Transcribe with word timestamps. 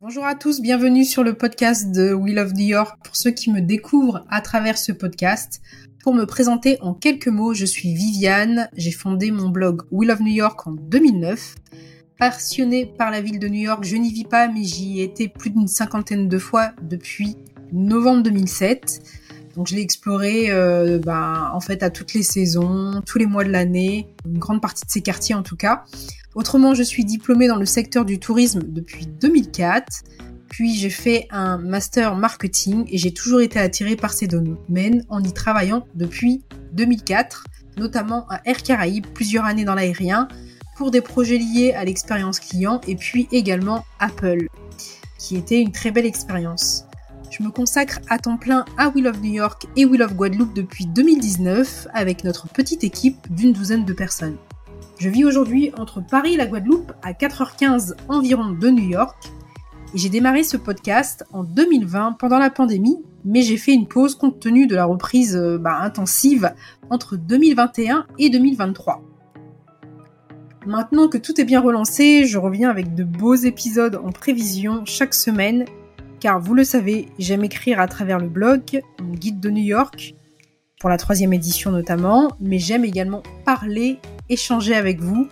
Bonjour 0.00 0.24
à 0.24 0.34
tous, 0.34 0.60
bienvenue 0.60 1.04
sur 1.04 1.22
le 1.22 1.34
podcast 1.34 1.92
de 1.92 2.12
We 2.12 2.34
Love 2.34 2.54
New 2.54 2.66
York. 2.66 2.98
Pour 3.04 3.16
ceux 3.16 3.30
qui 3.30 3.50
me 3.50 3.60
découvrent 3.60 4.24
à 4.30 4.40
travers 4.40 4.78
ce 4.78 4.92
podcast, 4.92 5.60
pour 6.02 6.14
me 6.14 6.24
présenter 6.24 6.78
en 6.80 6.94
quelques 6.94 7.28
mots, 7.28 7.52
je 7.54 7.66
suis 7.66 7.92
Viviane. 7.94 8.68
J'ai 8.76 8.92
fondé 8.92 9.30
mon 9.30 9.48
blog 9.48 9.82
We 9.90 10.08
Love 10.08 10.22
New 10.22 10.32
York 10.32 10.66
en 10.66 10.72
2009. 10.72 11.56
Passionnée 12.18 12.86
par 12.86 13.10
la 13.10 13.20
ville 13.20 13.38
de 13.38 13.48
New 13.48 13.60
York, 13.60 13.84
je 13.84 13.96
n'y 13.96 14.12
vis 14.12 14.24
pas, 14.24 14.48
mais 14.48 14.64
j'y 14.64 15.00
ai 15.00 15.04
été 15.04 15.28
plus 15.28 15.50
d'une 15.50 15.68
cinquantaine 15.68 16.28
de 16.28 16.38
fois 16.38 16.72
depuis 16.82 17.36
novembre 17.72 18.22
2007. 18.22 19.00
Donc 19.58 19.66
je 19.66 19.74
l'ai 19.74 19.82
exploré 19.82 20.52
euh, 20.52 21.00
ben, 21.00 21.50
en 21.52 21.58
fait 21.58 21.82
à 21.82 21.90
toutes 21.90 22.14
les 22.14 22.22
saisons, 22.22 23.02
tous 23.04 23.18
les 23.18 23.26
mois 23.26 23.42
de 23.42 23.50
l'année, 23.50 24.06
une 24.24 24.38
grande 24.38 24.62
partie 24.62 24.84
de 24.86 24.90
ces 24.90 25.00
quartiers 25.02 25.34
en 25.34 25.42
tout 25.42 25.56
cas. 25.56 25.82
Autrement, 26.36 26.74
je 26.74 26.84
suis 26.84 27.04
diplômée 27.04 27.48
dans 27.48 27.56
le 27.56 27.66
secteur 27.66 28.04
du 28.04 28.20
tourisme 28.20 28.62
depuis 28.68 29.06
2004. 29.06 30.04
Puis 30.48 30.76
j'ai 30.76 30.90
fait 30.90 31.26
un 31.30 31.58
master 31.58 32.14
marketing 32.14 32.84
et 32.88 32.98
j'ai 32.98 33.12
toujours 33.12 33.40
été 33.40 33.58
attirée 33.58 33.96
par 33.96 34.12
ces 34.12 34.28
domaines 34.28 35.04
en 35.08 35.20
y 35.24 35.32
travaillant 35.32 35.84
depuis 35.96 36.44
2004, 36.74 37.42
notamment 37.78 38.28
à 38.28 38.40
Air 38.44 38.62
Caraïbes, 38.62 39.06
plusieurs 39.12 39.44
années 39.44 39.64
dans 39.64 39.74
l'aérien, 39.74 40.28
pour 40.76 40.92
des 40.92 41.00
projets 41.00 41.38
liés 41.38 41.72
à 41.72 41.84
l'expérience 41.84 42.38
client 42.38 42.80
et 42.86 42.94
puis 42.94 43.26
également 43.32 43.84
Apple, 43.98 44.46
qui 45.18 45.36
était 45.36 45.60
une 45.60 45.72
très 45.72 45.90
belle 45.90 46.06
expérience. 46.06 46.87
Je 47.38 47.44
me 47.44 47.50
consacre 47.50 48.00
à 48.08 48.18
temps 48.18 48.36
plein 48.36 48.64
à 48.76 48.88
We 48.88 49.04
Love 49.04 49.20
New 49.20 49.32
York 49.32 49.68
et 49.76 49.84
We 49.84 50.00
Love 50.00 50.14
Guadeloupe 50.14 50.54
depuis 50.54 50.86
2019 50.86 51.86
avec 51.92 52.24
notre 52.24 52.48
petite 52.48 52.82
équipe 52.82 53.32
d'une 53.32 53.52
douzaine 53.52 53.84
de 53.84 53.92
personnes. 53.92 54.38
Je 54.98 55.08
vis 55.08 55.24
aujourd'hui 55.24 55.70
entre 55.78 56.04
Paris 56.04 56.34
et 56.34 56.36
la 56.36 56.46
Guadeloupe 56.46 56.92
à 57.00 57.12
4h15 57.12 57.94
environ 58.08 58.50
de 58.50 58.68
New 58.70 58.88
York. 58.88 59.30
Et 59.94 59.98
j'ai 59.98 60.08
démarré 60.08 60.42
ce 60.42 60.56
podcast 60.56 61.24
en 61.32 61.44
2020 61.44 62.16
pendant 62.18 62.40
la 62.40 62.50
pandémie, 62.50 62.98
mais 63.24 63.42
j'ai 63.42 63.56
fait 63.56 63.72
une 63.72 63.86
pause 63.86 64.16
compte 64.16 64.40
tenu 64.40 64.66
de 64.66 64.74
la 64.74 64.86
reprise 64.86 65.36
euh, 65.36 65.58
bah, 65.58 65.78
intensive 65.80 66.52
entre 66.90 67.16
2021 67.16 68.06
et 68.18 68.30
2023. 68.30 69.00
Maintenant 70.66 71.06
que 71.06 71.18
tout 71.18 71.40
est 71.40 71.44
bien 71.44 71.60
relancé, 71.60 72.24
je 72.26 72.36
reviens 72.36 72.68
avec 72.68 72.96
de 72.96 73.04
beaux 73.04 73.36
épisodes 73.36 74.00
en 74.04 74.10
prévision 74.10 74.82
chaque 74.86 75.14
semaine, 75.14 75.66
car 76.20 76.40
vous 76.40 76.54
le 76.54 76.64
savez, 76.64 77.08
j'aime 77.18 77.44
écrire 77.44 77.80
à 77.80 77.86
travers 77.86 78.18
le 78.18 78.28
blog, 78.28 78.82
mon 79.00 79.12
guide 79.12 79.40
de 79.40 79.50
New 79.50 79.62
York, 79.62 80.14
pour 80.80 80.90
la 80.90 80.96
troisième 80.96 81.32
édition 81.32 81.70
notamment, 81.70 82.30
mais 82.40 82.58
j'aime 82.58 82.84
également 82.84 83.22
parler 83.44 83.98
échanger 84.28 84.74
avec 84.74 85.00
vous. 85.00 85.28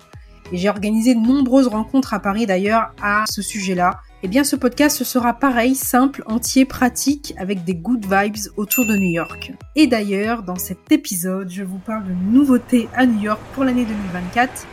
Et 0.52 0.58
j'ai 0.58 0.68
organisé 0.68 1.14
de 1.14 1.20
nombreuses 1.20 1.66
rencontres 1.66 2.14
à 2.14 2.20
Paris 2.20 2.46
d'ailleurs 2.46 2.94
à 3.02 3.24
ce 3.28 3.42
sujet-là. 3.42 3.98
Et 4.22 4.26
eh 4.26 4.28
bien 4.28 4.44
ce 4.44 4.56
podcast 4.56 5.04
sera 5.04 5.34
pareil, 5.34 5.74
simple, 5.74 6.22
entier, 6.26 6.64
pratique, 6.64 7.34
avec 7.36 7.64
des 7.64 7.74
good 7.74 8.04
vibes 8.04 8.48
autour 8.56 8.86
de 8.86 8.96
New 8.96 9.10
York. 9.10 9.52
Et 9.74 9.86
d'ailleurs, 9.86 10.42
dans 10.42 10.56
cet 10.56 10.90
épisode, 10.90 11.50
je 11.50 11.62
vous 11.62 11.78
parle 11.78 12.04
de 12.04 12.12
nouveautés 12.12 12.88
à 12.94 13.06
New 13.06 13.20
York 13.20 13.40
pour 13.54 13.64
l'année 13.64 13.84
2024, 13.84 14.66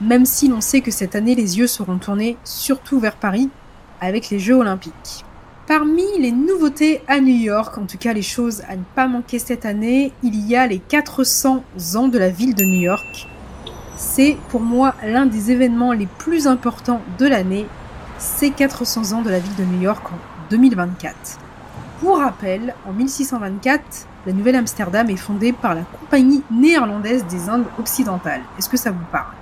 même 0.00 0.24
si 0.24 0.48
l'on 0.48 0.60
sait 0.60 0.80
que 0.80 0.90
cette 0.90 1.14
année 1.14 1.34
les 1.34 1.58
yeux 1.58 1.66
seront 1.66 1.98
tournés 1.98 2.36
surtout 2.44 2.98
vers 2.98 3.16
Paris 3.16 3.48
avec 4.00 4.30
les 4.30 4.38
Jeux 4.38 4.56
Olympiques. 4.56 5.24
Parmi 5.70 6.02
les 6.18 6.32
nouveautés 6.32 7.00
à 7.06 7.20
New 7.20 7.28
York, 7.28 7.78
en 7.78 7.86
tout 7.86 7.96
cas 7.96 8.12
les 8.12 8.22
choses 8.22 8.62
à 8.68 8.74
ne 8.74 8.82
pas 8.96 9.06
manquer 9.06 9.38
cette 9.38 9.64
année, 9.64 10.10
il 10.24 10.44
y 10.48 10.56
a 10.56 10.66
les 10.66 10.80
400 10.80 11.62
ans 11.94 12.08
de 12.08 12.18
la 12.18 12.28
ville 12.28 12.56
de 12.56 12.64
New 12.64 12.80
York 12.80 13.28
c'est 14.00 14.36
pour 14.48 14.62
moi 14.62 14.94
l'un 15.04 15.26
des 15.26 15.52
événements 15.52 15.92
les 15.92 16.06
plus 16.06 16.46
importants 16.46 17.02
de 17.18 17.26
l'année, 17.26 17.66
ces 18.18 18.50
400 18.50 19.12
ans 19.12 19.22
de 19.22 19.30
la 19.30 19.38
ville 19.38 19.54
de 19.56 19.64
New 19.64 19.82
York 19.82 20.04
en 20.10 20.16
2024. 20.50 21.14
Pour 22.00 22.18
rappel, 22.18 22.74
en 22.88 22.92
1624, 22.92 24.08
la 24.26 24.32
Nouvelle-Amsterdam 24.32 25.08
est 25.10 25.16
fondée 25.16 25.52
par 25.52 25.74
la 25.74 25.82
Compagnie 25.82 26.42
néerlandaise 26.50 27.26
des 27.26 27.50
Indes 27.50 27.66
occidentales. 27.78 28.42
Est-ce 28.58 28.70
que 28.70 28.78
ça 28.78 28.90
vous 28.90 29.04
parle? 29.12 29.39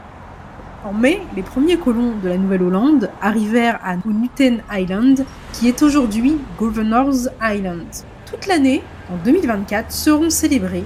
En 0.84 0.93
mai, 0.93 1.21
les 1.37 1.43
premiers 1.43 1.77
colons 1.77 2.15
de 2.22 2.28
la 2.28 2.39
Nouvelle-Hollande 2.39 3.11
arrivèrent 3.21 3.81
à 3.83 3.97
Newton 3.97 4.59
Island, 4.72 5.25
qui 5.53 5.69
est 5.69 5.83
aujourd'hui 5.83 6.37
Governor's 6.59 7.28
Island. 7.43 7.87
Toute 8.27 8.47
l'année, 8.47 8.83
en 9.11 9.17
2024, 9.25 9.91
seront 9.91 10.31
célébrés 10.31 10.84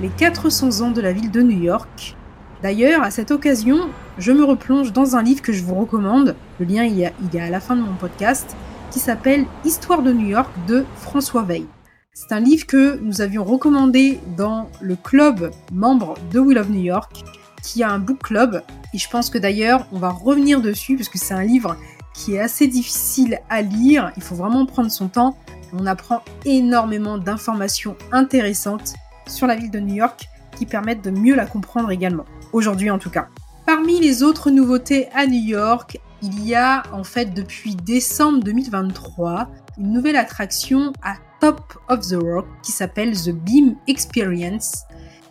les 0.00 0.08
400 0.08 0.82
ans 0.82 0.90
de 0.90 1.00
la 1.00 1.12
ville 1.12 1.30
de 1.30 1.42
New 1.42 1.62
York, 1.62 2.16
D'ailleurs, 2.62 3.02
à 3.02 3.10
cette 3.10 3.30
occasion, 3.30 3.90
je 4.18 4.32
me 4.32 4.42
replonge 4.42 4.92
dans 4.92 5.14
un 5.14 5.22
livre 5.22 5.42
que 5.42 5.52
je 5.52 5.62
vous 5.62 5.74
recommande, 5.74 6.34
le 6.58 6.64
lien 6.64 6.84
il 6.84 7.04
a, 7.04 7.44
à 7.44 7.50
la 7.50 7.60
fin 7.60 7.76
de 7.76 7.82
mon 7.82 7.94
podcast, 7.94 8.56
qui 8.90 8.98
s'appelle 8.98 9.44
Histoire 9.64 10.02
de 10.02 10.12
New 10.12 10.28
York 10.28 10.50
de 10.66 10.84
François 10.96 11.42
Veil. 11.42 11.66
C'est 12.14 12.34
un 12.34 12.40
livre 12.40 12.66
que 12.66 12.98
nous 13.02 13.20
avions 13.20 13.44
recommandé 13.44 14.20
dans 14.38 14.70
le 14.80 14.96
club 14.96 15.50
membre 15.70 16.14
de 16.32 16.40
We 16.40 16.56
Love 16.56 16.70
New 16.70 16.80
York, 16.80 17.24
qui 17.66 17.82
a 17.82 17.90
un 17.90 17.98
book 17.98 18.22
club, 18.22 18.62
et 18.94 18.98
je 18.98 19.10
pense 19.10 19.28
que 19.28 19.38
d'ailleurs 19.38 19.86
on 19.92 19.98
va 19.98 20.10
revenir 20.10 20.62
dessus, 20.62 20.94
parce 20.96 21.08
que 21.08 21.18
c'est 21.18 21.34
un 21.34 21.42
livre 21.42 21.76
qui 22.14 22.34
est 22.34 22.38
assez 22.38 22.68
difficile 22.68 23.40
à 23.50 23.60
lire, 23.60 24.12
il 24.16 24.22
faut 24.22 24.36
vraiment 24.36 24.64
prendre 24.66 24.90
son 24.90 25.08
temps, 25.08 25.36
on 25.72 25.84
apprend 25.84 26.22
énormément 26.44 27.18
d'informations 27.18 27.96
intéressantes 28.12 28.94
sur 29.26 29.48
la 29.48 29.56
ville 29.56 29.72
de 29.72 29.80
New 29.80 29.96
York 29.96 30.28
qui 30.56 30.64
permettent 30.64 31.02
de 31.02 31.10
mieux 31.10 31.34
la 31.34 31.44
comprendre 31.44 31.90
également. 31.90 32.24
Aujourd'hui 32.52 32.88
en 32.88 32.98
tout 32.98 33.10
cas. 33.10 33.26
Parmi 33.66 34.00
les 34.00 34.22
autres 34.22 34.50
nouveautés 34.50 35.08
à 35.12 35.26
New 35.26 35.42
York, 35.42 35.98
il 36.22 36.46
y 36.46 36.54
a 36.54 36.84
en 36.92 37.02
fait 37.02 37.34
depuis 37.34 37.74
décembre 37.74 38.44
2023 38.44 39.48
une 39.78 39.92
nouvelle 39.92 40.16
attraction 40.16 40.92
à 41.02 41.16
Top 41.40 41.76
of 41.88 42.06
the 42.06 42.14
Rock 42.14 42.46
qui 42.62 42.70
s'appelle 42.70 43.20
The 43.20 43.32
Beam 43.32 43.74
Experience 43.88 44.84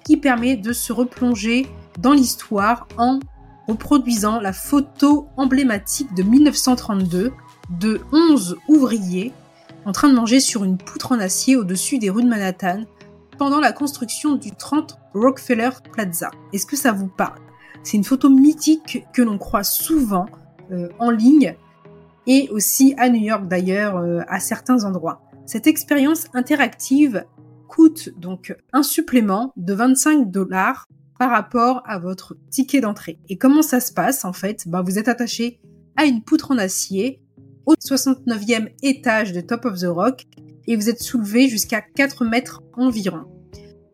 qui 0.04 0.18
permet 0.18 0.58
de 0.58 0.74
se 0.74 0.94
replonger 0.94 1.66
dans 2.00 2.14
l'histoire 2.14 2.88
en 2.98 3.20
reproduisant 3.68 4.40
la 4.40 4.54
photo 4.54 5.28
emblématique 5.38 6.14
de 6.14 6.24
1932 6.24 7.34
de 7.70 8.02
11 8.12 8.58
ouvriers 8.68 9.34
en 9.86 9.92
train 9.92 10.10
de 10.10 10.16
manger 10.16 10.40
sur 10.40 10.64
une 10.64 10.78
poutre 10.78 11.12
en 11.12 11.20
acier 11.20 11.56
au-dessus 11.56 12.00
des 12.00 12.10
rues 12.10 12.24
de 12.24 12.30
Manhattan 12.30 12.84
pendant 13.38 13.60
la 13.60 13.72
construction 13.72 14.36
du 14.36 14.52
30 14.52 14.98
Rockefeller 15.14 15.70
Plaza. 15.92 16.32
Est-ce 16.54 16.66
que 16.66 16.76
ça 16.76 16.92
vous 16.92 17.08
parle? 17.08 17.40
C'est 17.84 17.98
une 17.98 18.04
photo 18.04 18.30
mythique 18.30 19.06
que 19.14 19.22
l'on 19.22 19.38
croit 19.38 19.64
souvent 19.64 20.26
euh, 20.72 20.90
en 21.00 21.12
ligne 21.12 21.56
et 22.28 22.50
aussi 22.50 22.96
à 22.98 23.10
New 23.10 23.22
York 23.22 23.48
d'ailleurs 23.48 23.98
euh, 23.98 24.22
à 24.28 24.40
certains 24.40 24.84
endroits. 24.86 25.22
Cette 25.46 25.68
expérience 25.68 26.26
interactive 26.34 27.26
coûte 27.68 28.10
donc 28.18 28.56
un 28.74 28.82
supplément 28.82 29.54
de 29.58 29.74
25 29.74 30.32
dollars 30.32 30.88
par 31.20 31.32
rapport 31.32 31.82
à 31.86 32.00
votre 32.00 32.36
ticket 32.50 32.82
d'entrée. 32.82 33.20
Et 33.30 33.38
comment 33.38 33.62
ça 33.62 33.80
se 33.80 33.94
passe 33.94 34.26
en 34.26 34.34
fait? 34.34 34.68
Bah, 34.68 34.82
Vous 34.82 35.00
êtes 35.00 35.08
attaché 35.08 35.60
à 35.96 36.06
une 36.06 36.22
poutre 36.22 36.52
en 36.52 36.58
acier 36.58 37.22
au 37.66 37.74
69e 37.74 38.70
étage 38.84 39.32
de 39.32 39.42
Top 39.42 39.66
of 39.66 39.80
the 39.80 39.86
Rock 39.86 40.26
et 40.68 40.76
vous 40.76 40.90
êtes 40.90 41.02
soulevé 41.02 41.48
jusqu'à 41.48 41.82
4 41.82 42.26
mètres 42.26 42.64
environ. 42.74 43.26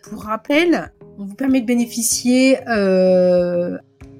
Pour 0.03 0.23
rappel, 0.23 0.91
on 1.17 1.25
vous 1.25 1.35
permet 1.35 1.61
de 1.61 1.65
bénéficier, 1.65 2.57
euh, 2.67 3.77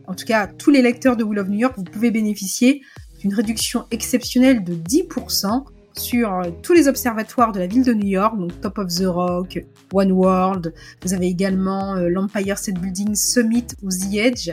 en 0.07 0.13
tout 0.13 0.25
cas 0.25 0.47
tous 0.47 0.69
les 0.69 0.81
lecteurs 0.81 1.17
de 1.17 1.23
Will 1.23 1.39
of 1.39 1.49
New 1.49 1.59
York, 1.59 1.73
vous 1.77 1.83
pouvez 1.83 2.11
bénéficier 2.11 2.81
d'une 3.19 3.33
réduction 3.33 3.85
exceptionnelle 3.91 4.63
de 4.63 4.73
10% 4.73 5.63
sur 5.97 6.33
euh, 6.33 6.49
tous 6.61 6.73
les 6.73 6.87
observatoires 6.87 7.51
de 7.51 7.59
la 7.59 7.67
ville 7.67 7.83
de 7.83 7.93
New 7.93 8.07
York, 8.07 8.37
donc 8.37 8.59
Top 8.61 8.77
of 8.77 8.87
the 8.87 9.05
Rock, 9.05 9.63
One 9.93 10.11
World. 10.11 10.73
Vous 11.03 11.13
avez 11.13 11.27
également 11.27 11.95
euh, 11.95 12.09
l'Empire 12.09 12.57
State 12.57 12.79
Building 12.79 13.15
Summit 13.15 13.67
ou 13.81 13.89
The 13.89 14.13
Edge. 14.15 14.51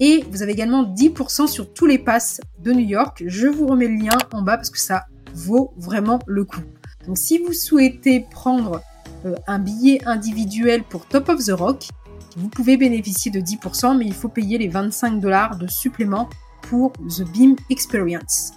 Et 0.00 0.24
vous 0.30 0.42
avez 0.42 0.52
également 0.52 0.82
10% 0.84 1.46
sur 1.46 1.72
tous 1.72 1.86
les 1.86 1.98
passes 1.98 2.40
de 2.58 2.72
New 2.72 2.86
York. 2.86 3.22
Je 3.26 3.46
vous 3.46 3.66
remets 3.66 3.88
le 3.88 3.96
lien 3.96 4.18
en 4.32 4.42
bas 4.42 4.56
parce 4.56 4.70
que 4.70 4.80
ça 4.80 5.04
vaut 5.34 5.72
vraiment 5.76 6.18
le 6.26 6.44
coup. 6.44 6.60
Donc 7.06 7.18
si 7.18 7.38
vous 7.38 7.52
souhaitez 7.52 8.20
prendre 8.30 8.82
euh, 9.24 9.34
un 9.46 9.58
billet 9.58 10.00
individuel 10.06 10.82
pour 10.82 11.06
Top 11.06 11.28
of 11.28 11.44
the 11.44 11.52
Rock, 11.52 11.88
vous 12.36 12.48
pouvez 12.48 12.76
bénéficier 12.76 13.30
de 13.30 13.40
10%, 13.40 13.96
mais 13.96 14.06
il 14.06 14.14
faut 14.14 14.28
payer 14.28 14.58
les 14.58 14.68
25 14.68 15.20
dollars 15.20 15.56
de 15.56 15.68
supplément 15.68 16.28
pour 16.62 16.92
The 16.92 17.22
Beam 17.32 17.54
Experience. 17.70 18.52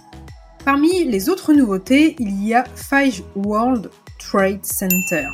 Parmi 0.64 1.04
les 1.04 1.28
autres 1.28 1.52
nouveautés, 1.52 2.16
il 2.18 2.44
y 2.44 2.54
a 2.54 2.64
Five 2.74 3.22
World 3.36 3.90
Trade 4.18 4.64
Center. 4.64 5.28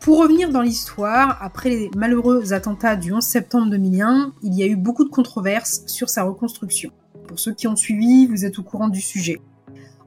Pour 0.00 0.18
revenir 0.18 0.50
dans 0.50 0.62
l'histoire, 0.62 1.38
après 1.40 1.70
les 1.70 1.90
malheureux 1.96 2.52
attentats 2.52 2.96
du 2.96 3.12
11 3.12 3.22
septembre 3.22 3.70
2001, 3.70 4.34
il 4.42 4.54
y 4.54 4.64
a 4.64 4.66
eu 4.66 4.76
beaucoup 4.76 5.04
de 5.04 5.10
controverses 5.10 5.82
sur 5.86 6.10
sa 6.10 6.24
reconstruction. 6.24 6.90
Pour 7.28 7.38
ceux 7.38 7.54
qui 7.54 7.68
ont 7.68 7.76
suivi, 7.76 8.26
vous 8.26 8.44
êtes 8.44 8.58
au 8.58 8.62
courant 8.62 8.88
du 8.88 9.00
sujet. 9.00 9.40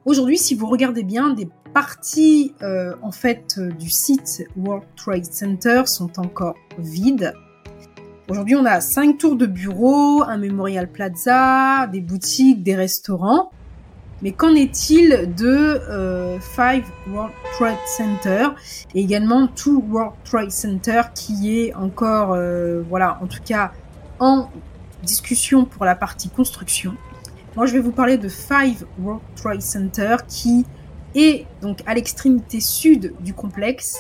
Aujourd'hui, 0.03 0.37
si 0.37 0.53
vous 0.53 0.67
regardez 0.67 1.03
bien, 1.03 1.33
des 1.33 1.47
parties 1.73 2.53
euh, 2.61 2.93
en 3.01 3.11
fait 3.11 3.55
euh, 3.57 3.71
du 3.71 3.89
site 3.89 4.43
World 4.55 4.85
Trade 4.95 5.25
Center 5.25 5.83
sont 5.85 6.19
encore 6.19 6.55
vides. 6.77 7.33
Aujourd'hui, 8.29 8.55
on 8.55 8.65
a 8.65 8.81
cinq 8.81 9.17
tours 9.17 9.35
de 9.35 9.45
bureaux, 9.45 10.23
un 10.23 10.37
Memorial 10.37 10.91
Plaza, 10.91 11.87
des 11.87 12.01
boutiques, 12.01 12.63
des 12.63 12.75
restaurants. 12.75 13.51
Mais 14.21 14.31
qu'en 14.31 14.55
est-il 14.55 15.33
de 15.35 15.45
euh, 15.45 16.39
Five 16.39 16.85
World 17.09 17.33
Trade 17.53 17.77
Center 17.85 18.47
et 18.93 19.01
également 19.01 19.47
Two 19.47 19.83
World 19.89 20.13
Trade 20.23 20.51
Center 20.51 21.01
qui 21.13 21.59
est 21.59 21.73
encore, 21.73 22.33
euh, 22.33 22.81
voilà, 22.89 23.19
en 23.21 23.27
tout 23.27 23.41
cas 23.43 23.71
en 24.19 24.49
discussion 25.03 25.65
pour 25.65 25.85
la 25.85 25.95
partie 25.95 26.29
construction? 26.29 26.95
Moi, 27.55 27.65
je 27.65 27.73
vais 27.73 27.79
vous 27.79 27.91
parler 27.91 28.17
de 28.17 28.29
Five 28.29 28.85
World 28.99 29.21
Trade 29.35 29.61
Center 29.61 30.17
qui 30.27 30.65
est 31.13 31.45
donc 31.61 31.79
à 31.85 31.93
l'extrémité 31.93 32.59
sud 32.59 33.13
du 33.19 33.33
complexe. 33.33 33.97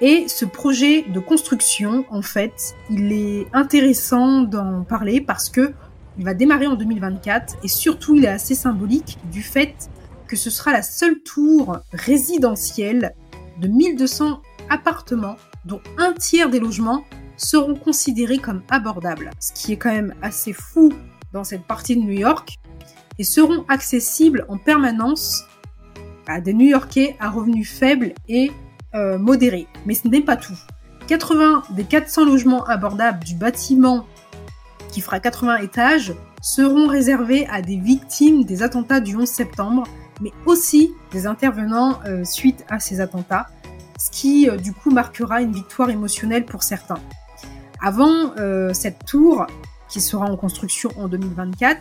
Et 0.00 0.28
ce 0.28 0.44
projet 0.44 1.02
de 1.02 1.20
construction, 1.20 2.04
en 2.10 2.20
fait, 2.20 2.74
il 2.90 3.12
est 3.12 3.46
intéressant 3.54 4.42
d'en 4.42 4.84
parler 4.84 5.22
parce 5.22 5.48
que 5.48 5.72
il 6.18 6.24
va 6.24 6.34
démarrer 6.34 6.66
en 6.66 6.74
2024 6.74 7.56
et 7.62 7.68
surtout 7.68 8.14
il 8.14 8.24
est 8.24 8.28
assez 8.28 8.54
symbolique 8.54 9.18
du 9.30 9.42
fait 9.42 9.90
que 10.26 10.36
ce 10.36 10.50
sera 10.50 10.72
la 10.72 10.82
seule 10.82 11.20
tour 11.22 11.78
résidentielle 11.92 13.14
de 13.60 13.68
1200 13.68 14.40
appartements 14.70 15.36
dont 15.64 15.80
un 15.98 16.12
tiers 16.12 16.50
des 16.50 16.60
logements 16.60 17.04
seront 17.36 17.74
considérés 17.74 18.38
comme 18.38 18.62
abordables, 18.70 19.30
ce 19.40 19.52
qui 19.52 19.72
est 19.72 19.76
quand 19.76 19.92
même 19.92 20.14
assez 20.22 20.52
fou 20.52 20.92
dans 21.32 21.44
cette 21.44 21.64
partie 21.64 21.96
de 21.96 22.00
New 22.00 22.18
York, 22.18 22.56
et 23.18 23.24
seront 23.24 23.64
accessibles 23.68 24.46
en 24.48 24.58
permanence 24.58 25.44
à 26.26 26.40
des 26.40 26.54
New-Yorkais 26.54 27.16
à 27.20 27.30
revenus 27.30 27.70
faibles 27.70 28.14
et 28.28 28.50
euh, 28.94 29.18
modérés. 29.18 29.66
Mais 29.84 29.94
ce 29.94 30.08
n'est 30.08 30.22
pas 30.22 30.36
tout. 30.36 30.58
80 31.08 31.62
des 31.70 31.84
400 31.84 32.24
logements 32.24 32.64
abordables 32.64 33.22
du 33.24 33.34
bâtiment 33.34 34.06
qui 34.96 35.02
fera 35.02 35.20
80 35.20 35.58
étages, 35.58 36.14
seront 36.40 36.88
réservés 36.88 37.46
à 37.48 37.60
des 37.60 37.76
victimes 37.76 38.44
des 38.44 38.62
attentats 38.62 38.98
du 38.98 39.14
11 39.14 39.28
septembre, 39.28 39.82
mais 40.22 40.32
aussi 40.46 40.94
des 41.12 41.26
intervenants 41.26 41.98
euh, 42.06 42.24
suite 42.24 42.64
à 42.70 42.80
ces 42.80 43.02
attentats, 43.02 43.46
ce 43.98 44.10
qui 44.10 44.48
euh, 44.48 44.56
du 44.56 44.72
coup 44.72 44.90
marquera 44.90 45.42
une 45.42 45.52
victoire 45.52 45.90
émotionnelle 45.90 46.46
pour 46.46 46.62
certains. 46.62 46.98
Avant 47.82 48.32
euh, 48.38 48.72
cette 48.72 49.04
tour, 49.04 49.46
qui 49.90 50.00
sera 50.00 50.24
en 50.24 50.36
construction 50.38 50.88
en 50.96 51.08
2024, 51.08 51.78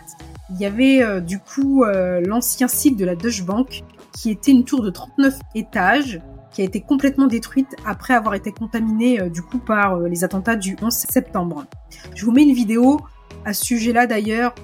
il 0.49 0.57
y 0.57 0.65
avait 0.65 1.21
du 1.21 1.39
coup 1.39 1.85
l'ancien 1.85 2.67
site 2.67 2.97
de 2.97 3.05
la 3.05 3.15
Deutsche 3.15 3.43
Bank, 3.43 3.83
qui 4.11 4.29
était 4.29 4.51
une 4.51 4.65
tour 4.65 4.83
de 4.83 4.89
39 4.89 5.39
étages, 5.55 6.21
qui 6.55 6.61
a 6.61 6.63
été 6.63 6.79
complètement 6.79 7.27
détruite 7.27 7.75
après 7.85 8.13
avoir 8.13 8.33
été 8.33 8.53
contaminée 8.53 9.19
euh, 9.19 9.29
du 9.29 9.41
coup 9.41 9.59
par 9.59 9.97
euh, 9.97 10.07
les 10.07 10.23
attentats 10.23 10.55
du 10.55 10.77
11 10.81 10.91
septembre. 10.91 11.65
Je 12.15 12.25
vous 12.25 12.31
mets 12.31 12.43
une 12.43 12.53
vidéo 12.53 13.01
à 13.43 13.53
ce 13.53 13.65
sujet-là 13.65 14.07
d'ailleurs 14.07 14.55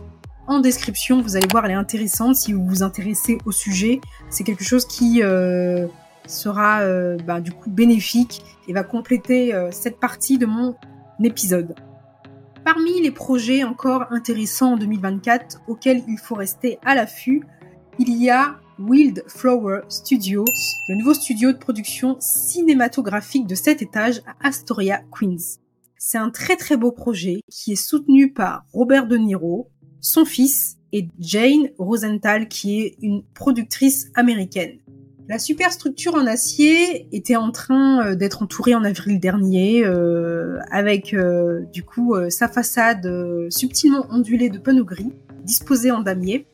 en 0.47 0.59
description. 0.59 1.21
Vous 1.21 1.35
allez 1.35 1.47
voir, 1.51 1.65
elle 1.65 1.71
est 1.71 1.75
intéressante 1.75 2.37
si 2.37 2.53
vous 2.53 2.65
vous 2.65 2.81
intéressez 2.81 3.37
au 3.45 3.51
sujet. 3.51 3.99
C'est 4.29 4.45
quelque 4.45 4.63
chose 4.63 4.85
qui 4.85 5.21
euh, 5.21 5.85
sera 6.27 6.81
bah, 7.25 7.41
du 7.41 7.51
coup 7.51 7.69
bénéfique 7.69 8.41
et 8.67 8.73
va 8.73 8.83
compléter 8.83 9.53
cette 9.71 9.99
partie 9.99 10.37
de 10.37 10.45
mon 10.45 10.75
épisode. 11.21 11.75
Parmi 12.63 13.01
les 13.01 13.11
projets 13.11 13.63
encore 13.63 14.05
intéressants 14.11 14.73
en 14.73 14.77
2024 14.77 15.61
auxquels 15.67 16.03
il 16.07 16.17
faut 16.17 16.35
rester 16.35 16.79
à 16.85 16.95
l'affût, 16.95 17.43
il 17.99 18.15
y 18.15 18.29
a 18.29 18.60
Wild 18.87 19.23
Flower 19.27 19.81
Studios, 19.89 20.45
le 20.89 20.95
nouveau 20.95 21.13
studio 21.13 21.51
de 21.51 21.57
production 21.57 22.17
cinématographique 22.19 23.45
de 23.45 23.55
7 23.55 23.81
étages 23.81 24.21
à 24.25 24.47
Astoria, 24.47 25.01
Queens. 25.11 25.59
C'est 25.97 26.17
un 26.17 26.31
très 26.31 26.55
très 26.55 26.77
beau 26.77 26.91
projet 26.91 27.41
qui 27.49 27.73
est 27.73 27.75
soutenu 27.75 28.33
par 28.33 28.65
Robert 28.73 29.07
De 29.07 29.17
Niro, 29.17 29.69
son 29.99 30.25
fils 30.25 30.77
et 30.93 31.07
Jane 31.19 31.69
Rosenthal 31.77 32.47
qui 32.47 32.81
est 32.81 32.97
une 33.01 33.23
productrice 33.35 34.07
américaine. 34.15 34.79
La 35.29 35.37
superstructure 35.37 36.15
en 36.15 36.25
acier 36.25 37.07
était 37.15 37.35
en 37.35 37.51
train 37.51 38.05
euh, 38.05 38.15
d'être 38.15 38.41
entourée 38.41 38.75
en 38.75 38.83
avril 38.83 39.19
dernier 39.19 39.85
euh, 39.85 40.57
avec 40.71 41.13
euh, 41.13 41.61
du 41.71 41.83
coup 41.83 42.15
sa 42.29 42.47
façade 42.47 43.07
subtilement 43.49 44.07
ondulée 44.09 44.49
de 44.49 44.57
panneaux 44.57 44.83
gris 44.83 45.13
disposés 45.43 45.91
en 45.91 46.01
damier 46.01 46.47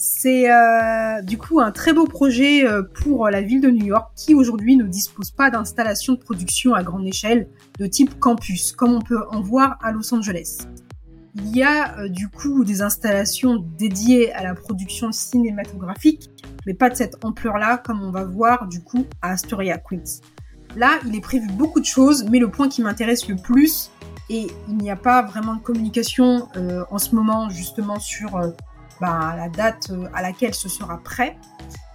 c'est 0.00 0.48
euh, 0.48 1.20
du 1.22 1.38
coup 1.38 1.58
un 1.58 1.72
très 1.72 1.92
beau 1.92 2.04
projet 2.04 2.64
euh, 2.64 2.84
pour 3.02 3.28
la 3.30 3.42
ville 3.42 3.60
de 3.60 3.68
New 3.68 3.86
York 3.86 4.12
qui 4.14 4.32
aujourd'hui 4.32 4.76
ne 4.76 4.84
dispose 4.84 5.32
pas 5.32 5.50
d'installation 5.50 6.12
de 6.12 6.20
production 6.20 6.72
à 6.72 6.84
grande 6.84 7.04
échelle 7.04 7.48
de 7.80 7.86
type 7.86 8.16
campus, 8.20 8.70
comme 8.70 8.94
on 8.94 9.00
peut 9.00 9.26
en 9.32 9.40
voir 9.40 9.76
à 9.82 9.90
Los 9.90 10.14
Angeles. 10.14 10.58
Il 11.34 11.48
y 11.56 11.64
a 11.64 11.98
euh, 11.98 12.08
du 12.08 12.28
coup 12.28 12.64
des 12.64 12.80
installations 12.80 13.56
dédiées 13.76 14.32
à 14.34 14.44
la 14.44 14.54
production 14.54 15.10
cinématographique, 15.10 16.30
mais 16.64 16.74
pas 16.74 16.90
de 16.90 16.94
cette 16.94 17.24
ampleur-là 17.24 17.78
comme 17.78 18.00
on 18.00 18.12
va 18.12 18.22
voir 18.22 18.68
du 18.68 18.80
coup 18.80 19.04
à 19.20 19.32
Astoria, 19.32 19.78
Queens. 19.78 20.20
Là, 20.76 21.00
il 21.08 21.16
est 21.16 21.20
prévu 21.20 21.48
beaucoup 21.48 21.80
de 21.80 21.86
choses, 21.86 22.24
mais 22.30 22.38
le 22.38 22.52
point 22.52 22.68
qui 22.68 22.82
m'intéresse 22.82 23.26
le 23.26 23.34
plus, 23.34 23.90
et 24.30 24.46
il 24.68 24.76
n'y 24.76 24.92
a 24.92 24.96
pas 24.96 25.22
vraiment 25.22 25.56
de 25.56 25.60
communication 25.60 26.46
en 26.90 26.98
ce 26.98 27.14
moment 27.14 27.48
justement 27.48 27.98
sur 27.98 28.38
bah, 29.00 29.34
la 29.36 29.48
date 29.48 29.90
euh, 29.90 30.06
à 30.14 30.22
laquelle 30.22 30.54
ce 30.54 30.68
sera 30.68 30.98
prêt, 30.98 31.36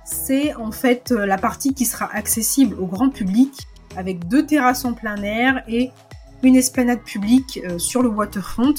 c'est 0.05 0.53
en 0.55 0.71
fait 0.71 1.11
euh, 1.11 1.25
la 1.25 1.37
partie 1.37 1.73
qui 1.73 1.85
sera 1.85 2.09
accessible 2.13 2.75
au 2.79 2.85
grand 2.85 3.09
public 3.09 3.67
avec 3.95 4.27
deux 4.27 4.45
terrasses 4.45 4.85
en 4.85 4.93
plein 4.93 5.21
air 5.21 5.63
et 5.67 5.91
une 6.41 6.55
esplanade 6.55 7.01
publique 7.01 7.59
euh, 7.65 7.77
sur 7.77 8.01
le 8.01 8.09
waterfront. 8.09 8.73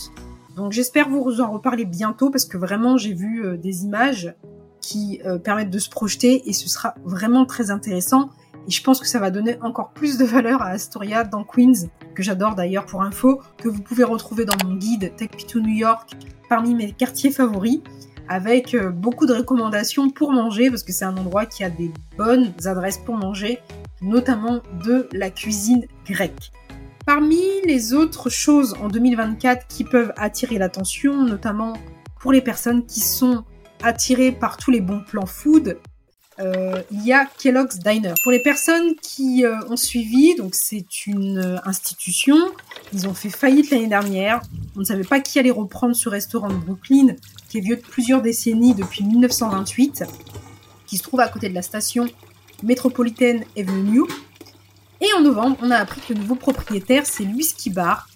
Donc 0.56 0.72
j'espère 0.72 1.08
vous 1.08 1.40
en 1.40 1.52
reparler 1.52 1.84
bientôt 1.84 2.30
parce 2.30 2.46
que 2.46 2.56
vraiment 2.56 2.96
j'ai 2.96 3.12
vu 3.12 3.58
des 3.58 3.84
images 3.84 4.34
qui 4.80 5.20
permettent 5.42 5.70
de 5.70 5.80
se 5.80 5.88
projeter 5.88 6.48
et 6.48 6.52
ce 6.52 6.68
sera 6.68 6.94
vraiment 7.04 7.44
très 7.44 7.72
intéressant. 7.72 8.28
Et 8.68 8.70
je 8.70 8.80
pense 8.80 9.00
que 9.00 9.06
ça 9.08 9.18
va 9.18 9.30
donner 9.30 9.58
encore 9.62 9.90
plus 9.90 10.16
de 10.16 10.24
valeur 10.24 10.62
à 10.62 10.68
Astoria 10.68 11.24
dans 11.24 11.42
Queens, 11.42 11.88
que 12.14 12.22
j'adore 12.22 12.54
d'ailleurs 12.54 12.86
pour 12.86 13.02
info, 13.02 13.40
que 13.58 13.68
vous 13.68 13.82
pouvez 13.82 14.04
retrouver 14.04 14.44
dans 14.44 14.54
mon 14.64 14.76
guide 14.76 15.12
Tech 15.16 15.30
New 15.56 15.74
York 15.74 16.12
parmi 16.48 16.74
mes 16.74 16.92
quartiers 16.92 17.30
favoris 17.30 17.80
avec 18.28 18.74
euh, 18.74 18.90
beaucoup 18.90 19.26
de 19.26 19.34
recommandations 19.34 20.10
pour 20.10 20.32
manger 20.32 20.70
parce 20.70 20.82
que 20.82 20.92
c'est 20.92 21.04
un 21.04 21.16
endroit 21.16 21.46
qui 21.46 21.64
a 21.64 21.70
des 21.70 21.90
bonnes 22.16 22.52
adresses 22.64 22.98
pour 22.98 23.16
manger, 23.16 23.58
notamment 24.02 24.62
de 24.84 25.08
la 25.12 25.30
cuisine 25.30 25.86
grecque. 26.06 26.52
Parmi 27.06 27.42
les 27.66 27.92
autres 27.92 28.30
choses 28.30 28.74
en 28.80 28.88
2024 28.88 29.66
qui 29.66 29.84
peuvent 29.84 30.12
attirer 30.16 30.58
l'attention, 30.58 31.24
notamment 31.24 31.74
pour 32.18 32.32
les 32.32 32.40
personnes 32.40 32.86
qui 32.86 33.00
sont 33.00 33.44
attirées 33.82 34.32
par 34.32 34.56
tous 34.56 34.70
les 34.70 34.80
bons 34.80 35.02
plans 35.06 35.26
food, 35.26 35.78
euh, 36.40 36.82
il 36.90 37.04
y 37.04 37.12
a 37.12 37.26
Kellogg's 37.26 37.78
Diner. 37.78 38.14
Pour 38.22 38.32
les 38.32 38.40
personnes 38.40 38.96
qui 38.96 39.44
euh, 39.44 39.56
ont 39.68 39.76
suivi, 39.76 40.34
donc 40.34 40.54
c'est 40.54 41.06
une 41.06 41.38
euh, 41.38 41.56
institution, 41.64 42.36
ils 42.92 43.06
ont 43.06 43.14
fait 43.14 43.30
faillite 43.30 43.70
l'année 43.70 43.86
dernière. 43.86 44.40
On 44.74 44.80
ne 44.80 44.84
savait 44.84 45.04
pas 45.04 45.20
qui 45.20 45.38
allait 45.38 45.52
reprendre 45.52 45.94
ce 45.94 46.08
restaurant 46.08 46.48
de 46.48 46.54
Brooklyn, 46.54 47.14
qui 47.48 47.58
est 47.58 47.60
vieux 47.60 47.76
de 47.76 47.82
plusieurs 47.82 48.20
décennies 48.20 48.74
depuis 48.74 49.04
1928, 49.04 50.04
qui 50.86 50.96
se 50.96 51.02
trouve 51.04 51.20
à 51.20 51.28
côté 51.28 51.48
de 51.48 51.54
la 51.54 51.62
station 51.62 52.06
métropolitaine 52.64 53.44
Avenue. 53.56 54.02
Et 55.00 55.06
en 55.16 55.20
novembre, 55.20 55.56
on 55.62 55.70
a 55.70 55.76
appris 55.76 56.00
que 56.00 56.14
le 56.14 56.20
nouveau 56.20 56.34
propriétaire, 56.34 57.06
c'est 57.06 57.24
Louis 57.24 57.46
Bar, 57.66 58.08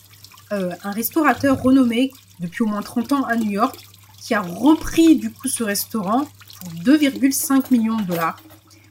un 0.51 0.91
restaurateur 0.91 1.61
renommé 1.61 2.11
depuis 2.41 2.63
au 2.63 2.67
moins 2.67 2.81
30 2.81 3.13
ans 3.13 3.25
à 3.25 3.37
New 3.37 3.51
York, 3.51 3.77
qui 4.23 4.35
a 4.35 4.41
repris 4.41 5.17
du 5.17 5.31
coup 5.31 5.49
ce 5.49 5.63
restaurant 5.63 6.27
pour 6.61 6.73
2,5 6.73 7.71
millions 7.71 7.97
de 7.97 8.05
dollars, 8.05 8.41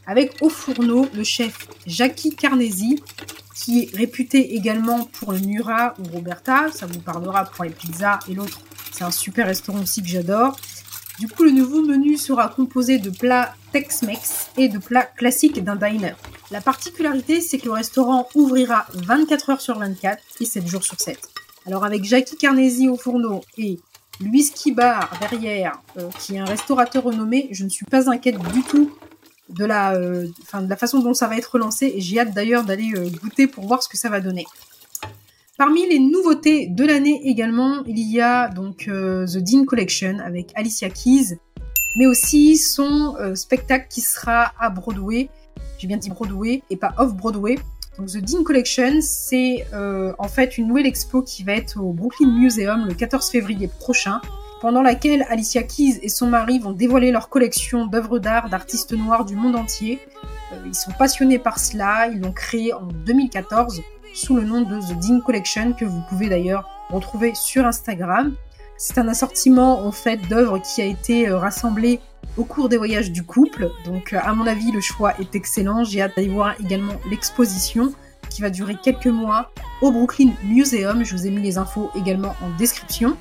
avec 0.05 0.35
au 0.41 0.49
fourneau 0.49 1.07
le 1.13 1.23
chef 1.23 1.67
Jackie 1.85 2.35
Carnesi, 2.35 3.01
qui 3.55 3.83
est 3.83 3.95
réputé 3.95 4.55
également 4.55 5.05
pour 5.05 5.31
le 5.33 5.39
Nura 5.39 5.95
ou 5.99 6.03
Roberta, 6.13 6.71
ça 6.71 6.85
vous 6.85 6.99
parlera 6.99 7.45
pour 7.45 7.65
les 7.65 7.71
pizzas, 7.71 8.19
et 8.29 8.33
l'autre, 8.33 8.61
c'est 8.91 9.03
un 9.03 9.11
super 9.11 9.47
restaurant 9.47 9.81
aussi 9.81 10.01
que 10.01 10.07
j'adore. 10.07 10.55
Du 11.19 11.27
coup, 11.27 11.43
le 11.43 11.51
nouveau 11.51 11.81
menu 11.81 12.15
sera 12.15 12.47
composé 12.47 12.99
de 12.99 13.09
plats 13.09 13.55
Tex-Mex 13.71 14.51
et 14.57 14.69
de 14.69 14.77
plats 14.77 15.03
classiques 15.03 15.63
d'un 15.63 15.75
diner. 15.75 16.13
La 16.51 16.61
particularité, 16.61 17.41
c'est 17.41 17.57
que 17.57 17.65
le 17.65 17.71
restaurant 17.71 18.29
ouvrira 18.35 18.85
24 18.93 19.49
heures 19.49 19.61
sur 19.61 19.79
24 19.79 20.23
et 20.39 20.45
7 20.45 20.67
jours 20.67 20.83
sur 20.83 20.99
7. 20.99 21.17
Alors 21.65 21.83
avec 21.83 22.05
Jackie 22.05 22.37
Carnesi 22.37 22.87
au 22.87 22.95
fourneau 22.95 23.41
et 23.57 23.79
Louis 24.19 24.49
Kibar 24.53 25.11
derrière, 25.19 25.81
euh, 25.97 26.09
qui 26.19 26.35
est 26.35 26.39
un 26.39 26.45
restaurateur 26.45 27.03
renommé, 27.03 27.49
je 27.51 27.63
ne 27.63 27.69
suis 27.69 27.85
pas 27.85 28.09
inquiète 28.09 28.39
du 28.51 28.63
tout 28.63 28.91
de 29.49 29.63
la, 29.63 29.93
euh, 29.93 30.27
façon 30.77 30.99
dont 30.99 31.13
ça 31.13 31.27
va 31.27 31.37
être 31.37 31.53
relancé 31.53 31.93
et 31.95 32.01
j'ai 32.01 32.19
hâte 32.19 32.33
d'ailleurs 32.33 32.63
d'aller 32.63 32.91
euh, 32.95 33.09
goûter 33.21 33.47
pour 33.47 33.65
voir 33.67 33.83
ce 33.83 33.89
que 33.89 33.97
ça 33.97 34.09
va 34.09 34.19
donner. 34.19 34.45
Parmi 35.57 35.87
les 35.87 35.99
nouveautés 35.99 36.67
de 36.67 36.85
l'année 36.85 37.21
également, 37.25 37.83
il 37.85 37.99
y 37.99 38.21
a 38.21 38.47
donc 38.47 38.85
The 38.85 39.37
Dean 39.37 39.65
Collection 39.65 40.19
avec 40.23 40.51
Alicia 40.53 40.87
Keys, 40.89 41.39
mais 41.97 42.05
aussi 42.05 42.57
son 42.57 43.15
spectacle 43.33 43.87
qui 43.89 44.01
sera 44.01 44.53
à 44.59 44.69
Broadway. 44.69 45.29
J'ai 45.79 45.87
bien 45.87 45.97
dit 45.97 46.11
Broadway 46.11 46.61
et 46.69 46.77
pas 46.77 46.93
off 46.99 47.15
Broadway. 47.15 47.55
Donc 47.97 48.07
The 48.07 48.17
Dean 48.17 48.43
Collection, 48.43 48.99
c'est 49.01 49.65
euh, 49.73 50.13
en 50.19 50.27
fait 50.27 50.57
une 50.57 50.67
nouvelle 50.67 50.85
expo 50.85 51.23
qui 51.23 51.43
va 51.43 51.53
être 51.53 51.81
au 51.81 51.93
Brooklyn 51.93 52.29
Museum 52.29 52.85
le 52.85 52.93
14 52.93 53.29
février 53.29 53.67
prochain, 53.67 54.21
pendant 54.61 54.83
laquelle 54.83 55.25
Alicia 55.29 55.63
Keys 55.63 55.99
et 56.03 56.09
son 56.09 56.27
mari 56.27 56.59
vont 56.59 56.71
dévoiler 56.71 57.11
leur 57.11 57.29
collection 57.29 57.87
d'œuvres 57.87 58.19
d'art 58.19 58.49
d'artistes 58.49 58.93
noirs 58.93 59.25
du 59.25 59.35
monde 59.35 59.55
entier. 59.55 59.99
Euh, 60.53 60.57
ils 60.65 60.75
sont 60.75 60.91
passionnés 60.91 61.39
par 61.39 61.57
cela, 61.59 62.07
ils 62.07 62.19
l'ont 62.19 62.31
créé 62.31 62.71
en 62.73 62.83
2014 62.83 63.81
sous 64.13 64.35
le 64.35 64.43
nom 64.43 64.61
de 64.61 64.79
The 64.79 64.99
Dean 64.99 65.19
Collection 65.21 65.73
que 65.73 65.85
vous 65.85 66.01
pouvez 66.09 66.29
d'ailleurs 66.29 66.69
retrouver 66.89 67.33
sur 67.35 67.65
Instagram. 67.65 68.35
C'est 68.77 68.99
un 68.99 69.07
assortiment 69.07 69.85
en 69.85 69.91
fait 69.91 70.17
d'œuvres 70.29 70.59
qui 70.59 70.81
a 70.83 70.85
été 70.85 71.27
euh, 71.27 71.37
rassemblé 71.39 71.99
au 72.37 72.43
cours 72.43 72.69
des 72.69 72.77
voyages 72.77 73.11
du 73.11 73.23
couple. 73.23 73.71
Donc 73.85 74.13
à 74.13 74.33
mon 74.33 74.47
avis 74.47 74.71
le 74.71 74.81
choix 74.81 75.13
est 75.19 75.35
excellent. 75.35 75.83
J'ai 75.83 76.01
hâte 76.01 76.15
d'aller 76.15 76.29
voir 76.29 76.55
également 76.59 76.93
l'exposition 77.09 77.93
qui 78.29 78.41
va 78.41 78.49
durer 78.49 78.75
quelques 78.81 79.07
mois 79.07 79.51
au 79.81 79.91
Brooklyn 79.91 80.31
Museum. 80.43 81.03
Je 81.03 81.15
vous 81.15 81.27
ai 81.27 81.31
mis 81.31 81.41
les 81.41 81.57
infos 81.57 81.89
également 81.95 82.35
en 82.41 82.49
description. 82.57 83.17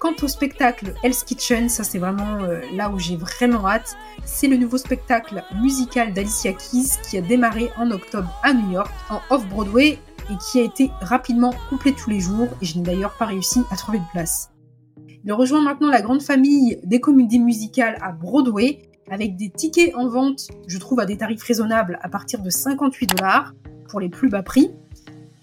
Quant 0.00 0.14
au 0.20 0.26
spectacle 0.26 0.94
Hell's 1.04 1.22
Kitchen, 1.22 1.68
ça 1.68 1.84
c'est 1.84 1.98
vraiment 1.98 2.42
euh, 2.42 2.60
là 2.74 2.90
où 2.90 2.98
j'ai 2.98 3.16
vraiment 3.16 3.68
hâte. 3.68 3.96
C'est 4.24 4.48
le 4.48 4.56
nouveau 4.56 4.76
spectacle 4.76 5.44
musical 5.54 6.12
d'Alicia 6.12 6.52
Keys 6.52 6.98
qui 7.08 7.18
a 7.18 7.20
démarré 7.20 7.70
en 7.76 7.88
octobre 7.92 8.28
à 8.42 8.52
New 8.52 8.72
York 8.72 8.90
en 9.10 9.20
off-Broadway 9.30 9.98
et 10.30 10.34
qui 10.50 10.60
a 10.60 10.64
été 10.64 10.90
rapidement 11.00 11.54
complet 11.70 11.92
tous 11.92 12.10
les 12.10 12.20
jours 12.20 12.48
et 12.60 12.64
je 12.64 12.78
n'ai 12.78 12.84
d'ailleurs 12.84 13.16
pas 13.16 13.26
réussi 13.26 13.62
à 13.70 13.76
trouver 13.76 13.98
de 13.98 14.04
place. 14.12 14.50
Il 15.24 15.32
rejoint 15.32 15.62
maintenant 15.62 15.88
la 15.88 16.02
grande 16.02 16.22
famille 16.22 16.80
des 16.84 17.00
comédies 17.00 17.38
musicales 17.38 17.96
à 18.00 18.12
Broadway 18.12 18.82
avec 19.10 19.36
des 19.36 19.50
tickets 19.50 19.94
en 19.94 20.08
vente, 20.08 20.48
je 20.66 20.78
trouve, 20.78 20.98
à 21.00 21.06
des 21.06 21.16
tarifs 21.16 21.42
raisonnables 21.42 21.98
à 22.02 22.08
partir 22.08 22.42
de 22.42 22.50
58 22.50 23.06
dollars 23.16 23.52
pour 23.88 24.00
les 24.00 24.08
plus 24.08 24.28
bas 24.28 24.42
prix. 24.42 24.70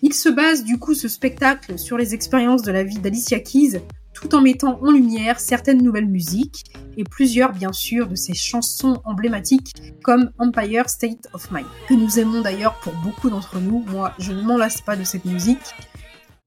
Il 0.02 0.14
se 0.14 0.30
base 0.30 0.64
du 0.64 0.80
coup 0.80 0.94
ce 0.94 1.08
spectacle 1.08 1.78
sur 1.78 1.98
les 1.98 2.14
expériences 2.14 2.62
de 2.62 2.72
la 2.72 2.84
vie 2.84 3.00
d'Alicia 3.00 3.40
Keys 3.40 3.82
tout 4.14 4.36
en 4.36 4.42
mettant 4.42 4.80
en 4.82 4.92
lumière 4.92 5.40
certaines 5.40 5.82
nouvelles 5.82 6.08
musiques 6.08 6.66
et 6.98 7.04
plusieurs 7.04 7.54
bien 7.54 7.72
sûr 7.72 8.08
de 8.08 8.16
ses 8.16 8.34
chansons 8.34 9.02
emblématiques 9.06 9.74
comme 10.04 10.32
Empire 10.40 10.90
State 10.90 11.28
of 11.34 11.52
Mind, 11.52 11.68
que 11.88 11.94
nous 11.94 12.20
aimons 12.20 12.42
d'ailleurs 12.42 12.80
pour 12.80 12.94
beaucoup 13.04 13.30
d'entre 13.30 13.60
nous. 13.60 13.86
Moi, 13.88 14.14
je 14.20 14.34
ne 14.34 14.42
m'en 14.42 14.58
lasse 14.58 14.82
pas 14.82 14.98
de 14.98 15.04
cette 15.04 15.26
musique 15.26 15.74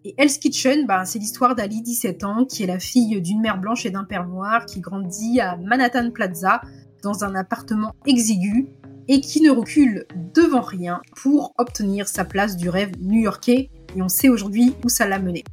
et 0.05 0.15
Hell's 0.19 0.39
Kitchen, 0.39 0.87
bah, 0.87 1.05
c'est 1.05 1.19
l'histoire 1.19 1.55
d'Ali, 1.55 1.83
17 1.83 2.25
ans, 2.25 2.45
qui 2.45 2.65
est 2.65 2.67
la 2.67 2.79
fille 2.79 3.21
d'une 3.21 3.41
mère 3.41 3.59
blanche 3.59 3.87
et 3.87 3.91
d'un 3.91 4.05
père 4.05 4.27
noir, 4.27 4.67
qui 4.67 4.81
grandit 4.81 5.41
à 5.41 5.57
Manhattan 5.57 6.11
Plaza, 6.11 6.61
dans 7.03 7.25
un 7.25 7.35
appartement 7.35 7.95
exigu, 8.07 8.69
et 9.09 9.21
qui 9.21 9.41
ne 9.41 9.51
recule 9.51 10.07
devant 10.35 10.61
rien 10.61 11.01
pour 11.17 11.55
obtenir 11.59 12.09
sa 12.09 12.25
place 12.25 12.57
du 12.57 12.69
rêve 12.69 12.93
new-yorkais, 13.01 13.71
et 13.95 14.03
on 14.03 14.09
sait 14.09 14.29
aujourd'hui 14.29 14.75
où 14.85 14.89
ça 14.89 15.07
l'a 15.07 15.19
mené. 15.19 15.45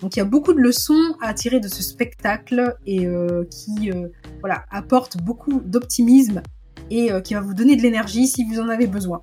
Donc 0.00 0.16
il 0.16 0.18
y 0.18 0.22
a 0.22 0.26
beaucoup 0.26 0.52
de 0.52 0.60
leçons 0.60 1.14
à 1.20 1.32
tirer 1.34 1.60
de 1.60 1.68
ce 1.68 1.82
spectacle 1.82 2.76
et 2.84 3.06
euh, 3.06 3.44
qui 3.44 3.90
euh, 3.90 4.08
voilà, 4.40 4.64
apporte 4.70 5.16
beaucoup 5.22 5.60
d'optimisme 5.60 6.42
et 6.90 7.10
euh, 7.10 7.20
qui 7.20 7.34
va 7.34 7.40
vous 7.40 7.54
donner 7.54 7.76
de 7.76 7.82
l'énergie 7.82 8.26
si 8.26 8.44
vous 8.44 8.60
en 8.60 8.68
avez 8.68 8.86
besoin. 8.86 9.22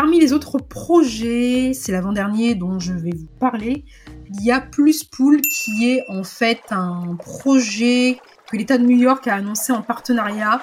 Parmi 0.00 0.20
les 0.20 0.32
autres 0.32 0.58
projets, 0.58 1.72
c'est 1.74 1.90
l'avant-dernier 1.90 2.54
dont 2.54 2.78
je 2.78 2.92
vais 2.92 3.10
vous 3.10 3.26
parler, 3.40 3.84
il 4.32 4.44
y 4.44 4.52
a 4.52 4.60
Plus 4.60 5.02
Pool 5.02 5.40
qui 5.40 5.90
est 5.90 6.04
en 6.08 6.22
fait 6.22 6.60
un 6.70 7.16
projet 7.16 8.20
que 8.48 8.56
l'État 8.56 8.78
de 8.78 8.84
New 8.84 8.96
York 8.96 9.26
a 9.26 9.34
annoncé 9.34 9.72
en 9.72 9.82
partenariat 9.82 10.62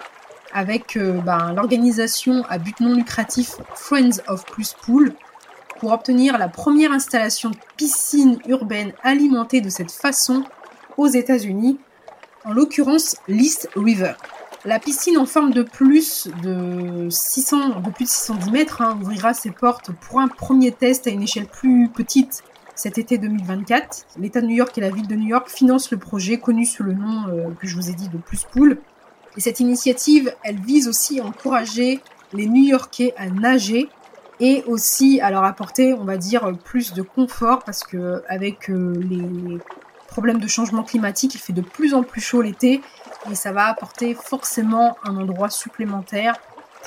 avec 0.54 0.96
euh, 0.96 1.20
ben, 1.20 1.52
l'organisation 1.54 2.46
à 2.48 2.60
but 2.60 2.80
non 2.80 2.96
lucratif 2.96 3.58
Friends 3.74 4.22
of 4.30 4.46
Plus 4.46 4.74
Pool 4.86 5.12
pour 5.82 5.92
obtenir 5.92 6.38
la 6.38 6.48
première 6.48 6.94
installation 6.94 7.50
de 7.50 7.58
piscine 7.76 8.40
urbaine 8.48 8.94
alimentée 9.04 9.60
de 9.60 9.68
cette 9.68 9.92
façon 9.92 10.46
aux 10.96 11.08
États-Unis, 11.08 11.78
en 12.46 12.54
l'occurrence 12.54 13.18
l'East 13.28 13.68
River. 13.76 14.14
La 14.66 14.80
piscine 14.80 15.20
en 15.20 15.28
forme 15.28 15.54
de 15.54 15.62
plus 15.62 16.28
de 16.42 17.08
600, 17.12 17.82
de 17.82 17.92
plus 17.92 18.06
de 18.06 18.10
610 18.10 18.50
mètres 18.50 18.82
hein, 18.82 18.98
ouvrira 19.00 19.36
ses 19.36 19.52
portes 19.52 19.92
pour 19.92 20.20
un 20.20 20.28
premier 20.28 20.72
test 20.72 21.06
à 21.06 21.12
une 21.12 21.22
échelle 21.22 21.46
plus 21.46 21.88
petite 21.88 22.44
cet 22.74 22.98
été 22.98 23.20
2024. 23.20 24.08
L'État 24.20 24.42
de 24.42 24.48
New 24.48 24.56
York 24.56 24.76
et 24.76 24.82
la 24.82 24.90
ville 24.90 25.08
de 25.08 25.16
New 25.16 25.28
York 25.28 25.50
financent 25.50 25.92
le 25.92 25.98
projet 25.98 26.40
connu 26.40 26.66
sous 26.66 26.82
le 26.82 26.94
nom 26.94 27.28
euh, 27.28 27.52
que 27.62 27.68
je 27.68 27.76
vous 27.76 27.92
ai 27.92 27.94
dit 27.94 28.10
de 28.10 28.18
Plus 28.18 28.44
Pool. 28.52 28.80
Et 29.38 29.40
cette 29.40 29.60
initiative, 29.60 30.34
elle 30.44 30.60
vise 30.60 30.88
aussi 30.88 31.20
à 31.20 31.26
encourager 31.26 32.02
les 32.34 32.48
New-Yorkais 32.48 33.14
à 33.18 33.28
nager 33.28 33.88
et 34.40 34.64
aussi 34.66 35.22
à 35.22 35.30
leur 35.30 35.44
apporter, 35.44 35.94
on 35.94 36.06
va 36.06 36.18
dire, 36.18 36.52
plus 36.64 36.94
de 36.94 37.04
confort 37.04 37.60
parce 37.64 37.84
que 37.84 38.24
avec 38.28 38.72
euh, 38.72 38.94
les 39.00 39.60
problèmes 40.08 40.40
de 40.40 40.48
changement 40.48 40.82
climatique, 40.82 41.36
il 41.36 41.40
fait 41.40 41.54
de 41.54 41.62
plus 41.62 41.94
en 41.94 42.02
plus 42.02 42.22
chaud 42.22 42.42
l'été 42.42 42.82
et 43.30 43.36
ça 43.36 43.52
va 43.52 43.66
apporter 43.66 44.14
forcément 44.14 44.98
un 45.04 45.18
endroit 45.18 45.50
supplémentaire 45.50 46.36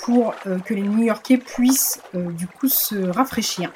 pour 0.02 0.34
euh, 0.46 0.58
que 0.58 0.74
les 0.74 0.82
New-Yorkais 0.82 1.38
puissent 1.38 2.00
euh, 2.14 2.30
du 2.32 2.46
coup 2.46 2.68
se 2.68 2.96
rafraîchir. 2.96 3.72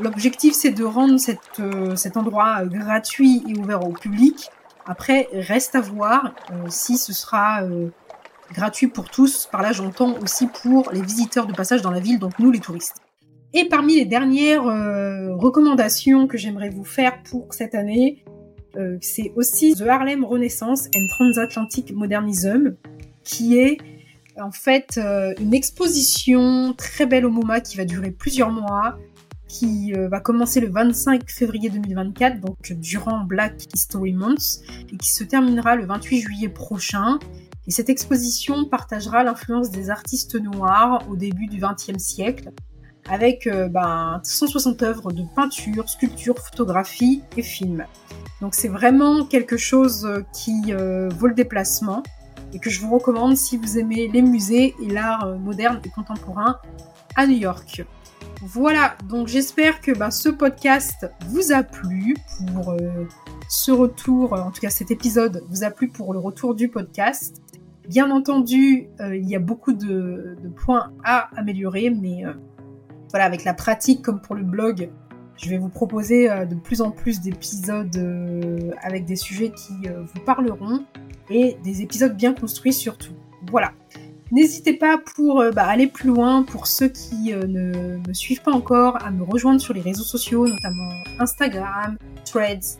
L'objectif 0.00 0.54
c'est 0.54 0.70
de 0.70 0.84
rendre 0.84 1.18
euh, 1.60 1.96
cet 1.96 2.16
endroit 2.16 2.64
gratuit 2.64 3.44
et 3.48 3.58
ouvert 3.58 3.86
au 3.86 3.92
public. 3.92 4.50
Après, 4.86 5.28
reste 5.32 5.74
à 5.76 5.80
voir 5.80 6.34
si 6.68 6.98
ce 6.98 7.14
sera 7.14 7.62
gratuit 8.52 8.86
pour 8.86 9.08
tous. 9.08 9.48
Par 9.50 9.62
là, 9.62 9.72
j'entends 9.72 10.14
aussi 10.20 10.46
pour 10.46 10.90
les 10.92 11.00
visiteurs 11.00 11.46
de 11.46 11.54
passage 11.54 11.80
dans 11.80 11.90
la 11.90 12.00
ville, 12.00 12.18
donc 12.18 12.38
nous 12.38 12.50
les 12.50 12.60
touristes. 12.60 12.96
Et 13.54 13.66
parmi 13.66 13.96
les 13.96 14.04
dernières 14.04 14.64
recommandations 14.64 16.26
que 16.26 16.36
j'aimerais 16.36 16.68
vous 16.68 16.84
faire 16.84 17.22
pour 17.22 17.54
cette 17.54 17.74
année, 17.74 18.26
euh, 18.76 18.98
c'est 19.00 19.32
aussi 19.36 19.74
The 19.74 19.82
Harlem 19.82 20.24
Renaissance 20.24 20.88
and 20.96 21.06
Transatlantic 21.08 21.92
Modernism, 21.92 22.76
qui 23.22 23.58
est 23.58 23.78
en 24.40 24.50
fait 24.50 24.98
euh, 24.98 25.32
une 25.40 25.54
exposition 25.54 26.74
très 26.76 27.06
belle 27.06 27.24
au 27.24 27.30
MoMA 27.30 27.60
qui 27.60 27.76
va 27.76 27.84
durer 27.84 28.10
plusieurs 28.10 28.50
mois, 28.50 28.98
qui 29.48 29.92
euh, 29.94 30.08
va 30.08 30.20
commencer 30.20 30.60
le 30.60 30.68
25 30.68 31.30
février 31.30 31.70
2024, 31.70 32.40
donc 32.40 32.72
durant 32.72 33.24
Black 33.24 33.54
History 33.74 34.12
Month, 34.12 34.62
et 34.92 34.96
qui 34.96 35.08
se 35.08 35.22
terminera 35.22 35.76
le 35.76 35.86
28 35.86 36.20
juillet 36.20 36.48
prochain. 36.48 37.18
Et 37.66 37.70
cette 37.70 37.88
exposition 37.88 38.64
partagera 38.66 39.24
l'influence 39.24 39.70
des 39.70 39.90
artistes 39.90 40.34
noirs 40.34 41.06
au 41.08 41.16
début 41.16 41.46
du 41.46 41.60
XXe 41.60 42.02
siècle, 42.02 42.50
avec 43.08 43.48
ben, 43.70 44.20
160 44.22 44.82
œuvres 44.82 45.12
de 45.12 45.22
peinture, 45.34 45.88
sculpture, 45.88 46.38
photographie 46.38 47.22
et 47.36 47.42
films. 47.42 47.84
Donc 48.44 48.54
c'est 48.54 48.68
vraiment 48.68 49.24
quelque 49.24 49.56
chose 49.56 50.04
euh, 50.04 50.22
qui 50.34 50.74
euh, 50.74 51.08
vaut 51.08 51.28
le 51.28 51.34
déplacement 51.34 52.02
et 52.52 52.58
que 52.58 52.68
je 52.68 52.78
vous 52.80 52.90
recommande 52.90 53.36
si 53.36 53.56
vous 53.56 53.78
aimez 53.78 54.06
les 54.06 54.20
musées 54.20 54.74
et 54.82 54.86
l'art 54.86 55.24
euh, 55.24 55.38
moderne 55.38 55.80
et 55.82 55.88
contemporain 55.88 56.58
à 57.16 57.26
New 57.26 57.38
York. 57.38 57.86
Voilà, 58.42 58.96
donc 59.08 59.28
j'espère 59.28 59.80
que 59.80 59.92
bah, 59.92 60.10
ce 60.10 60.28
podcast 60.28 61.06
vous 61.28 61.52
a 61.52 61.62
plu 61.62 62.16
pour 62.36 62.76
ce 63.48 63.70
retour, 63.70 64.34
en 64.34 64.50
tout 64.50 64.60
cas 64.60 64.68
cet 64.68 64.90
épisode 64.90 65.42
vous 65.48 65.64
a 65.64 65.70
plu 65.70 65.88
pour 65.88 66.12
le 66.12 66.18
retour 66.18 66.54
du 66.54 66.68
podcast. 66.68 67.40
Bien 67.88 68.10
entendu, 68.10 68.88
il 69.00 69.26
y 69.26 69.36
a 69.36 69.38
beaucoup 69.38 69.72
de, 69.72 70.36
points 70.56 70.92
à 71.02 71.30
améliorer, 71.38 71.88
mais 71.88 72.24
voilà, 73.14 73.26
avec 73.26 73.44
la 73.44 73.54
pratique 73.54 74.02
comme 74.02 74.20
pour 74.20 74.34
le 74.34 74.42
blog, 74.42 74.90
je 75.36 75.48
vais 75.48 75.56
vous 75.56 75.68
proposer 75.68 76.28
euh, 76.28 76.46
de 76.46 76.56
plus 76.56 76.80
en 76.80 76.90
plus 76.90 77.20
d'épisodes 77.20 77.96
euh, 77.96 78.72
avec 78.82 79.04
des 79.04 79.14
sujets 79.14 79.52
qui 79.52 79.88
euh, 79.88 80.02
vous 80.02 80.20
parleront 80.22 80.84
et 81.30 81.56
des 81.62 81.80
épisodes 81.80 82.16
bien 82.16 82.34
construits 82.34 82.72
surtout. 82.72 83.12
Voilà. 83.52 83.70
N'hésitez 84.32 84.72
pas 84.72 84.98
pour 84.98 85.44
bah, 85.54 85.64
aller 85.64 85.86
plus 85.86 86.08
loin, 86.08 86.42
pour 86.42 86.66
ceux 86.66 86.88
qui 86.88 87.32
ne 87.32 87.98
me 88.04 88.12
suivent 88.12 88.42
pas 88.42 88.50
encore, 88.50 89.00
à 89.04 89.12
me 89.12 89.22
rejoindre 89.22 89.60
sur 89.60 89.74
les 89.74 89.80
réseaux 89.80 90.02
sociaux, 90.02 90.48
notamment 90.48 90.90
Instagram, 91.20 91.96
Threads, 92.24 92.78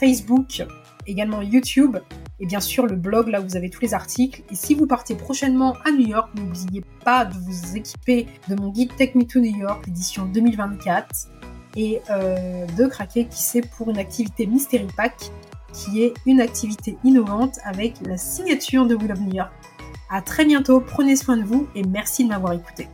Facebook, 0.00 0.66
également 1.06 1.40
YouTube, 1.40 1.98
et 2.40 2.46
bien 2.46 2.60
sûr 2.60 2.86
le 2.86 2.96
blog 2.96 3.28
là 3.28 3.40
où 3.40 3.44
vous 3.44 3.56
avez 3.56 3.70
tous 3.70 3.80
les 3.80 3.94
articles. 3.94 4.42
Et 4.50 4.54
si 4.54 4.74
vous 4.74 4.86
partez 4.86 5.14
prochainement 5.14 5.76
à 5.84 5.90
New 5.90 6.06
York, 6.06 6.30
n'oubliez 6.34 6.82
pas 7.04 7.24
de 7.24 7.34
vous 7.34 7.76
équiper 7.76 8.26
de 8.48 8.54
mon 8.54 8.70
guide 8.70 8.90
Take 8.96 9.16
Me 9.16 9.24
to 9.24 9.40
New 9.40 9.56
York, 9.56 9.86
édition 9.88 10.26
2024, 10.26 11.28
et 11.76 12.00
euh, 12.10 12.66
de 12.66 12.86
craquer 12.86 13.26
qui 13.26 13.42
sait 13.42 13.62
pour 13.62 13.90
une 13.90 13.98
activité 13.98 14.46
Mystery 14.46 14.88
Pack, 14.96 15.30
qui 15.72 16.02
est 16.02 16.14
une 16.26 16.40
activité 16.40 16.96
innovante 17.04 17.58
avec 17.64 17.94
la 18.06 18.16
signature 18.16 18.86
de 18.86 18.94
Will 18.94 19.12
of 19.12 19.20
New 19.20 19.34
York. 19.34 19.52
À 20.10 20.22
très 20.22 20.44
bientôt, 20.44 20.80
prenez 20.80 21.16
soin 21.16 21.36
de 21.36 21.42
vous 21.44 21.66
et 21.74 21.82
merci 21.82 22.24
de 22.24 22.28
m'avoir 22.28 22.52
écouté. 22.52 22.88